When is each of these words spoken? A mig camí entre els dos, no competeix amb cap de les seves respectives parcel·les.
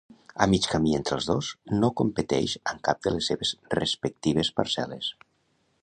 A 0.43 0.45
mig 0.51 0.63
camí 0.69 0.93
entre 0.99 1.17
els 1.17 1.27
dos, 1.31 1.49
no 1.83 1.91
competeix 2.01 2.57
amb 2.73 2.81
cap 2.89 3.05
de 3.09 3.15
les 3.17 3.31
seves 3.33 3.53
respectives 3.79 4.55
parcel·les. 4.63 5.13